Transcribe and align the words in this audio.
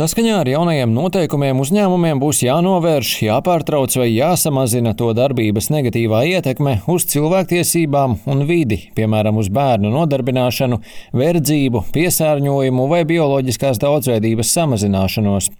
Saskaņā 0.00 0.38
ar 0.40 0.48
jaunajiem 0.48 0.94
noteikumiem 0.96 1.58
uzņēmumiem 1.60 2.22
būs 2.22 2.38
jānovērš, 2.40 3.08
jāpārtrauc 3.26 3.92
vai 4.00 4.06
jāsamazina 4.08 4.94
to 4.96 5.10
darbības 5.12 5.66
negatīvā 5.68 6.22
ietekme 6.24 6.78
uz 6.88 7.04
cilvēktiesībām 7.10 8.14
un 8.32 8.40
vidi, 8.48 8.78
piemēram, 8.96 9.36
uz 9.42 9.50
bērnu 9.52 9.90
nodarbināšanu, 9.92 10.78
verdzību, 11.20 11.82
piesārņojumu 11.92 12.86
vai 12.88 13.02
bioloģiskās 13.10 13.82
daudzveidības 13.82 14.54
samazināšanos. 14.56 15.50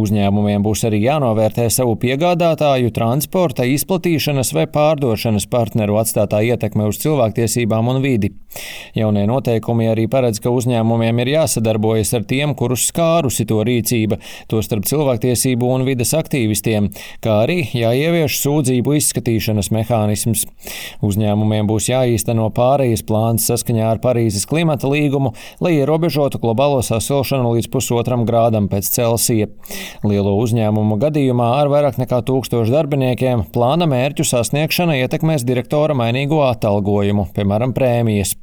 Uzņēmumiem 0.00 0.64
būs 0.64 0.86
arī 0.88 1.02
jānovērtē 1.02 1.68
savu 1.68 1.98
piegādātāju, 2.00 2.94
transporta, 2.96 3.68
izplatīšanas 3.74 4.54
vai 4.56 4.64
pārdošanas 4.72 5.44
partneru 5.52 6.00
atstātā 6.00 6.40
ietekme 6.48 6.88
uz 6.88 7.02
cilvēktiesībām 7.04 7.92
un 7.92 8.00
vidi. 8.00 8.32
Jaunie 8.96 9.28
noteikumi 9.28 9.92
arī 9.92 10.08
paredz, 10.08 10.40
ka 10.40 10.48
uzņēmumiem 10.48 11.22
ir 11.26 11.34
jāsadarbojas 11.36 12.16
ar 12.16 12.24
tiem, 12.28 12.56
kurus 12.56 12.88
skārusi 12.88 13.44
to 13.48 13.60
rīcību 13.60 13.81
rīcība, 13.82 14.18
tostarp 14.48 14.86
cilvēktiesību 14.86 15.68
un 15.74 15.84
vides 15.86 16.12
aktīvistiem, 16.14 16.90
kā 17.22 17.42
arī 17.44 17.62
jāievieš 17.74 18.38
sūdzību 18.42 18.96
izskatīšanas 18.98 19.70
mehānisms. 19.74 20.46
Uzņēmumiem 21.02 21.66
būs 21.66 21.90
jāīsteno 21.90 22.50
pārejas 22.54 23.02
plāns 23.02 23.46
saskaņā 23.46 23.90
ar 23.90 24.00
Parīzes 24.02 24.46
klimata 24.46 24.88
līgumu, 24.88 25.34
lai 25.60 25.76
ierobežotu 25.80 26.40
globālo 26.42 26.82
sasilšanu 26.82 27.56
līdz 27.56 27.70
pusotram 27.72 28.26
grādam 28.28 28.68
pēc 28.72 28.90
Celsija. 28.92 29.48
Lielo 30.04 30.36
uzņēmumu 30.42 30.98
gadījumā 31.02 31.52
ar 31.60 31.72
vairāk 31.72 31.98
nekā 32.02 32.22
tūkstošu 32.28 32.72
darbiniekiem 32.72 33.46
plāna 33.52 33.88
mērķu 33.90 34.26
sasniegšana 34.26 34.98
ietekmēs 35.02 35.46
direktora 35.48 35.96
mainīgo 35.98 36.42
atalgojumu, 36.46 37.30
piemēram, 37.36 37.74
prēmijas. 37.76 38.36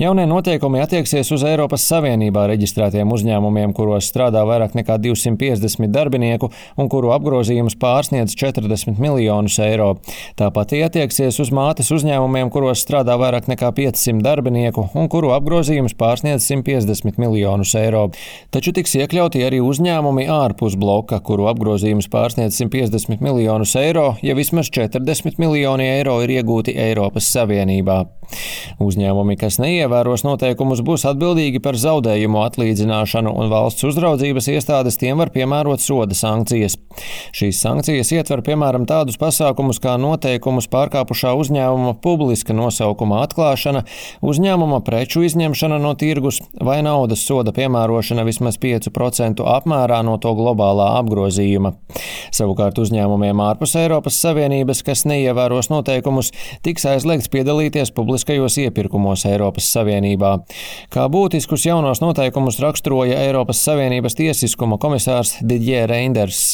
Jaunie 0.00 0.24
noteikumi 0.26 0.80
attieksies 0.82 1.28
uz 1.34 1.44
Eiropas 1.46 1.84
Savienībā 1.90 2.46
reģistrētiem 2.50 3.10
uzņēmumiem, 3.12 3.74
kuros 3.76 4.08
strādā 4.10 4.42
vairāk 4.48 4.76
nekā 4.78 4.96
250 5.02 5.92
darbinieku 5.92 6.48
un 6.80 6.88
kuru 6.92 7.12
apgrozījums 7.14 7.76
pārsniedz 7.80 8.34
40 8.38 9.00
miljonus 9.02 9.58
eiro. 9.62 9.90
Tāpat 10.40 10.72
tie 10.72 10.82
attieksies 10.86 11.38
uz 11.42 11.52
mātes 11.54 11.92
uzņēmumiem, 11.94 12.50
kuros 12.54 12.82
strādā 12.82 13.18
vairāk 13.20 13.50
nekā 13.52 13.72
500 13.76 14.24
darbinieku 14.24 14.88
un 14.98 15.10
kuru 15.12 15.34
apgrozījums 15.36 15.96
pārsniedz 16.00 16.48
150 16.48 17.20
miljonus 17.22 17.74
eiro. 17.78 18.08
Taču 18.54 18.72
tiks 18.76 18.96
iekļauti 18.98 19.44
arī 19.46 19.60
uzņēmumi 19.64 20.26
ārpus 20.32 20.78
bloka, 20.80 21.20
kuru 21.20 21.50
apgrozījums 21.52 22.08
pārsniedz 22.12 22.56
150 22.58 23.22
miljonus 23.24 23.76
eiro, 23.78 24.14
ja 24.24 24.36
vismaz 24.38 24.72
40 24.72 25.38
miljoni 25.42 25.86
eiro 25.98 26.18
ir 26.24 26.32
iegūti 26.38 26.74
Eiropas 26.88 27.28
Savienībā. 27.34 28.02
Uzņēmumi, 28.82 29.36
kas 29.42 29.58
neievēros 29.58 30.22
noteikumus, 30.22 30.84
būs 30.86 31.02
atbildīgi 31.10 31.58
par 31.62 31.74
zaudējumu 31.80 32.38
atlīdzināšanu, 32.44 33.32
un 33.34 33.50
valsts 33.50 33.82
uzraudzības 33.88 34.46
iestādes 34.52 34.98
tiem 35.00 35.18
var 35.18 35.32
piemērot 35.34 35.82
soda 35.82 36.14
sankcijas. 36.14 36.76
Šīs 37.34 37.58
sankcijas 37.64 38.12
ietver 38.14 38.44
piemēram 38.46 38.84
tādus 38.86 39.18
pasākumus 39.18 39.80
kā 39.82 39.96
noteikumus 39.98 40.68
pārkāpušā 40.70 41.32
uzņēmuma 41.40 41.96
publiska 42.04 42.54
nosaukuma 42.54 43.22
atklāšana, 43.26 43.82
uzņēmuma 44.22 44.82
preču 44.86 45.24
izņemšana 45.26 45.80
no 45.82 45.94
tirgus 45.98 46.38
vai 46.62 46.78
naudas 46.86 47.24
soda 47.26 47.54
piemērošana 47.56 48.26
vismaz 48.28 48.60
5% 48.62 49.42
apmērā 49.56 50.02
no 50.06 50.18
to 50.22 50.36
globālā 50.38 50.92
apgrozījuma. 51.00 51.74
Savukārt 52.32 52.78
uzņēmumiem 52.78 53.42
ārpus 53.42 53.74
Eiropas 53.80 54.20
Savienības, 54.22 54.84
kas 54.86 55.06
neievēros 55.08 55.72
noteikumus, 55.72 56.30
tiks 56.62 56.86
aizliegts 56.88 57.32
piedalīties 57.32 57.90
publiskajos 57.96 58.60
iepirkumos 58.62 59.26
Eiropas 59.32 59.68
Savienībā. 59.74 60.34
Kā 60.92 61.08
būtiskus 61.12 61.66
jaunos 61.68 62.02
noteikumus 62.04 62.60
raksturoja 62.62 63.20
Eiropas 63.26 63.64
Savienības 63.66 64.18
tiesiskuma 64.18 64.80
komisārs 64.82 65.38
Didier 65.42 65.90
Reinders. 65.90 66.52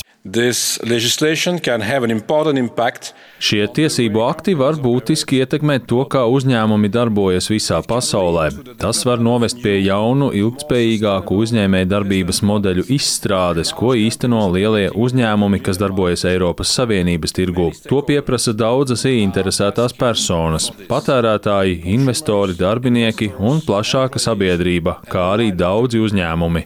Šie 3.38 3.62
tiesību 3.70 4.22
akti 4.26 4.54
var 4.58 4.76
būtiski 4.82 5.38
ietekmēt 5.40 5.86
to, 5.88 6.02
kā 6.10 6.24
uzņēmumi 6.28 6.90
darbojas 6.92 7.46
visā 7.48 7.78
pasaulē. 7.86 8.48
Tas 8.82 9.00
var 9.06 9.22
novest 9.24 9.62
pie 9.62 9.76
jaunu, 9.86 10.28
ilgspējīgāku 10.36 11.38
uzņēmēju 11.44 11.88
darbības 11.92 12.42
modeļu 12.50 12.84
izstrādes, 12.98 13.70
ko 13.78 13.94
īsteno 13.96 14.42
lielie 14.52 14.90
uzņēmumi, 14.90 15.62
kas 15.64 15.80
darbojas 15.80 16.26
Eiropas 16.28 16.74
Savienības 16.76 17.36
tirgū. 17.38 17.70
To 17.88 18.02
pieprasa 18.10 18.52
daudzas 18.52 19.06
ieinteresētās 19.08 19.96
personas- 19.96 20.68
patērētāji, 20.92 21.78
investori, 21.94 22.58
darbinieki 22.68 23.32
un 23.40 23.62
plašāka 23.64 24.20
sabiedrība, 24.22 25.00
kā 25.08 25.32
arī 25.34 25.50
daudzi 25.56 26.02
uzņēmumi. 26.04 26.64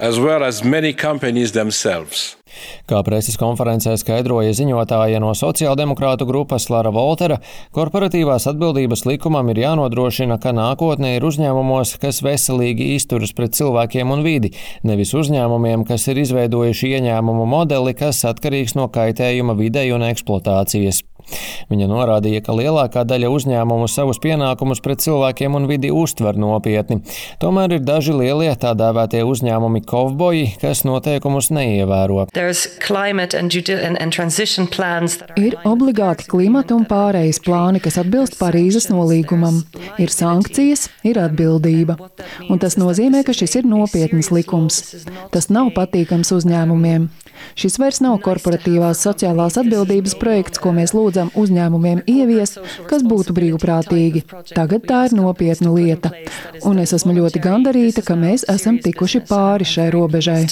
Kā 2.88 3.00
preses 3.06 3.38
konferencē 3.40 3.94
skaidroja 4.00 4.52
ziņotāja 4.56 5.20
no 5.22 5.32
sociāldemokrātu 5.38 6.26
grupas 6.28 6.68
Lara 6.72 6.92
Voltera, 6.94 7.38
korporatīvās 7.76 8.46
atbildības 8.50 9.06
likumam 9.08 9.48
ir 9.52 9.62
jānodrošina, 9.62 10.38
ka 10.42 10.52
nākotnē 10.56 11.14
ir 11.16 11.26
uzņēmumos, 11.28 11.96
kas 12.02 12.20
veselīgi 12.24 12.92
izturas 12.98 13.32
pret 13.36 13.56
cilvēkiem 13.58 14.12
un 14.12 14.24
vidi, 14.26 14.52
nevis 14.88 15.14
uzņēmumiem, 15.16 15.86
kas 15.88 16.08
ir 16.12 16.20
izveidojuši 16.26 16.92
ieņēmumu 16.98 17.48
modeli, 17.54 17.96
kas 17.96 18.24
atkarīgs 18.28 18.76
no 18.78 18.90
kaitējuma 18.92 19.56
videi 19.58 19.88
un 19.96 20.04
eksploatācijas. 20.10 21.02
Viņa 21.72 21.88
norādīja, 21.90 22.42
ka 22.44 22.54
lielākā 22.56 23.04
daļa 23.08 23.30
uzņēmumu 23.32 23.88
savus 23.90 24.20
pienākumus 24.22 24.82
pret 24.84 25.02
cilvēkiem 25.04 25.56
un 25.56 25.68
vidi 25.70 25.92
uztver 25.94 26.38
nopietni. 26.40 27.00
Tomēr 27.42 27.78
ir 27.78 27.84
daži 27.86 28.14
lielie 28.16 28.50
tā 28.60 28.74
dēvētie 28.78 29.22
uzņēmumi 29.28 29.84
kovboji, 29.88 30.50
kas 30.62 30.84
noteikumus 30.88 31.50
neievēro. 31.54 32.26
Ir 35.40 35.58
obligāti 35.68 36.28
klimata 36.28 36.76
un 36.76 36.86
pārējais 36.90 37.40
plāni, 37.44 37.82
kas 37.82 37.98
atbilst 38.02 38.38
Parīzes 38.40 38.90
nolīgumam. 38.92 39.62
Ir 40.02 40.12
sankcijas, 40.12 40.88
ir 41.06 41.20
atbildība. 41.22 41.96
Un 42.50 42.60
tas 42.62 42.78
nozīmē, 42.80 43.24
ka 43.26 43.34
šis 43.36 43.60
ir 43.60 43.68
nopietns 43.68 44.32
likums. 44.34 44.82
Tas 45.32 45.50
nav 45.52 45.72
patīkams 45.76 46.32
uzņēmumiem. 46.36 47.10
Šis 47.58 47.78
vairs 47.80 48.00
nav 48.04 48.18
korporatīvās 48.24 49.02
sociālās 49.06 49.58
atbildības 49.60 50.16
projekts, 50.20 50.60
ko 50.62 50.74
mēs 50.76 50.94
lūdzam 50.96 51.32
uzņēmumiem 51.38 52.04
ieviest, 52.10 52.60
kas 52.90 53.04
būtu 53.06 53.36
brīvprātīgi. 53.36 54.24
Tagad 54.54 54.88
tā 54.88 55.04
ir 55.08 55.18
nopietna 55.18 55.74
lieta. 55.74 56.14
Un 56.68 56.82
es 56.84 56.94
esmu 56.96 57.16
ļoti 57.18 57.42
gandarīta, 57.42 58.06
ka 58.06 58.18
mēs 58.18 58.46
esam 58.52 58.80
tikuši 58.82 59.24
pāri 59.28 59.68
šai 59.68 59.90
robežai. 59.94 60.42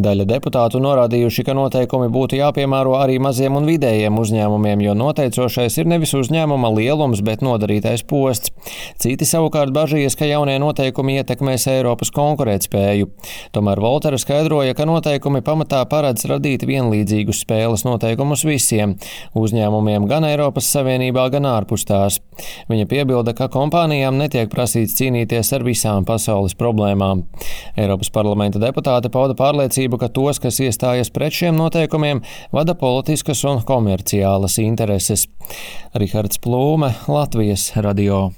Daļa 0.00 0.26
deputātu 0.30 0.80
norādījuši, 0.82 1.44
ka 1.46 1.54
noteikumi 1.56 2.08
būtu 2.12 2.38
jāpiemēro 2.38 2.94
arī 2.98 3.18
maziem 3.22 3.58
un 3.58 3.66
vidējiem 3.68 4.16
uzņēmumiem, 4.20 4.84
jo 4.84 4.94
noteicošais 4.96 5.78
ir 5.82 5.90
nevis 5.90 6.14
uzņēmuma 6.16 6.70
lielums, 6.76 7.22
bet 7.26 7.42
nodarītais 7.44 8.04
posts. 8.08 8.52
Citi 9.00 9.26
savukārt 9.28 9.74
bažījies, 9.74 10.16
ka 10.18 10.28
jaunie 10.28 10.56
noteikumi 10.62 11.18
ietekmēs 11.20 11.66
Eiropas 11.72 12.12
konkurētspēju. 12.14 13.10
Tomēr 13.56 13.82
Voltera 13.82 14.18
skaidroja, 14.20 14.76
ka 14.78 14.86
noteikumi 14.88 15.42
pamatā 15.46 15.82
paredz 15.90 16.26
radīt 16.30 16.64
vienlīdzīgus 16.68 17.42
spēles 17.44 17.84
noteikumus 17.88 18.46
visiem 18.46 18.96
uzņēmumiem 19.38 20.06
gan 20.10 20.26
Eiropas 20.28 20.70
Savienībā, 20.70 21.26
gan 21.34 21.48
ārpus 21.50 21.86
tās. 21.88 22.20
Viņa 22.70 22.86
piebilda, 22.90 23.34
ka 23.36 23.50
kompānijām 23.52 24.16
netiek 24.20 24.50
prasīts 24.52 24.96
cīnīties 25.00 25.52
ar 25.56 25.66
visām 25.66 26.06
pasaules 26.08 26.56
problēmām. 26.58 27.24
Eiropas 27.80 28.12
parlamenta 28.14 28.62
deputāte 28.62 29.10
pauda 29.12 29.36
pārliecību, 29.40 30.00
ka 30.00 30.10
tos, 30.12 30.40
kas 30.42 30.60
iestājas 30.62 31.12
pret 31.14 31.36
šiem 31.40 31.56
noteikumiem, 31.58 32.22
vada 32.54 32.76
politiskas 32.78 33.42
un 33.48 33.64
komerciālas 33.66 34.60
intereses. 34.62 35.26
Rihards 35.96 36.42
Plūme, 36.44 36.94
Latvijas 37.08 37.70
radio. 37.80 38.30